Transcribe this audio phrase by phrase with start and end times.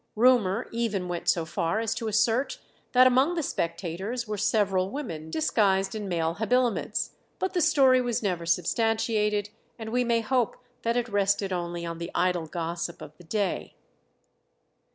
[0.15, 2.57] Rumour even went so far as to assert
[2.93, 8.23] that among the spectators were several women, disguised in male habiliments; but the story was
[8.23, 13.15] never substantiated, and we may hope that it rested only on the idle gossip of
[13.17, 13.75] the day.